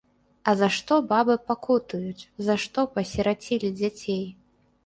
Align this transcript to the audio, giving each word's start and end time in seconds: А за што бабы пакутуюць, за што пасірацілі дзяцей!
А 0.51 0.53
за 0.61 0.69
што 0.77 0.97
бабы 1.11 1.35
пакутуюць, 1.51 2.27
за 2.47 2.57
што 2.65 2.87
пасірацілі 2.97 3.73
дзяцей! 3.83 4.23